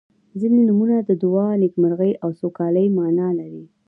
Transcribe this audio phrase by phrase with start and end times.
[0.39, 3.63] •ځینې نومونه د دعا، نیکمرغۍ او سوکالۍ معنا لري.